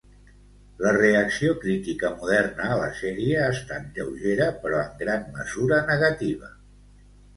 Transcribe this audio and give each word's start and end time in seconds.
La 0.83 0.93
reacció 0.95 1.51
crítica 1.65 2.11
moderna 2.23 2.71
a 2.75 2.79
la 2.81 2.87
sèrie 3.01 3.37
ha 3.43 3.51
estat 3.57 3.85
lleugera, 3.99 4.49
però 4.65 4.83
en 4.87 4.97
gran 5.03 5.29
mesura 5.41 5.83
negativa. 5.95 6.51